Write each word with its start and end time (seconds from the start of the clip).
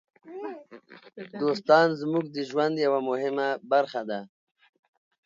دوستان 1.41 1.87
زموږ 2.01 2.25
د 2.35 2.37
ژوند 2.49 2.75
یوه 2.85 2.99
مهمه 3.09 3.47
برخه 3.71 4.01
دي. 4.09 4.21